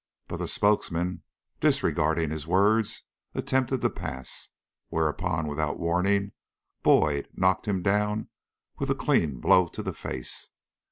But 0.27 0.37
the 0.37 0.47
spokesman, 0.47 1.21
disregarding 1.59 2.31
his 2.31 2.47
words, 2.47 3.03
attempted 3.35 3.81
to 3.81 3.89
pass, 3.91 4.49
whereupon 4.89 5.47
without 5.47 5.77
warning 5.79 6.31
Boyd 6.81 7.27
knocked 7.35 7.67
him 7.67 7.83
down 7.83 8.27
with 8.79 8.89
a 8.89 8.95
clean 8.95 9.39
blow 9.39 9.67
to 9.67 9.83
the 9.83 9.93
face. 9.93 10.49